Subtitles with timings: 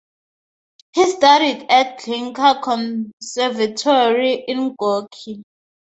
[0.93, 5.43] He studied at the Glinka Conservatory in Gorky.